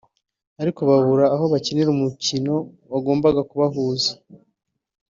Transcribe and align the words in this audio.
ariko 0.61 0.79
Babura 0.89 1.25
aho 1.35 1.45
bakinira 1.53 1.89
umukino 1.91 2.53
wagumbaga 2.91 3.41
kubahuza 3.49 4.11